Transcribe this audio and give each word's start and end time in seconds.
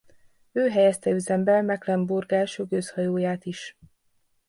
Ő 0.51 0.69
helyezte 0.69 1.09
üzembe 1.09 1.61
Mecklenburg 1.61 2.31
első 2.31 2.65
gőzhajóját 2.65 3.45
is. 3.45 3.77